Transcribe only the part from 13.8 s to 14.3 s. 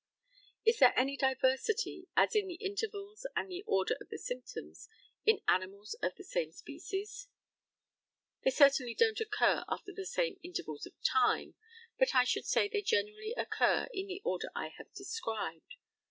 in the